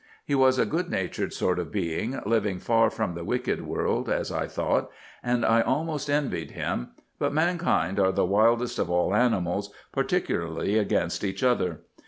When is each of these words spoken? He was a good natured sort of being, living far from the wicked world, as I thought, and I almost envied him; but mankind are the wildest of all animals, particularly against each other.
He 0.25 0.33
was 0.33 0.57
a 0.57 0.65
good 0.65 0.89
natured 0.89 1.31
sort 1.31 1.59
of 1.59 1.71
being, 1.71 2.19
living 2.25 2.57
far 2.57 2.89
from 2.89 3.13
the 3.13 3.23
wicked 3.23 3.67
world, 3.67 4.09
as 4.09 4.31
I 4.31 4.47
thought, 4.47 4.89
and 5.21 5.45
I 5.45 5.61
almost 5.61 6.09
envied 6.09 6.49
him; 6.49 6.93
but 7.19 7.31
mankind 7.33 7.99
are 7.99 8.11
the 8.11 8.25
wildest 8.25 8.79
of 8.79 8.89
all 8.89 9.13
animals, 9.13 9.71
particularly 9.91 10.75
against 10.79 11.23
each 11.23 11.43
other. 11.43 11.81